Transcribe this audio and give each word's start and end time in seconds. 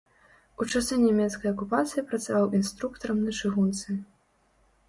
У 0.63 0.65
часы 0.71 0.97
нямецкай 1.01 1.51
акупацыі 1.55 2.05
працаваў 2.13 2.57
інструктарам 2.61 3.23
на 3.27 3.31
чыгунцы. 3.43 3.89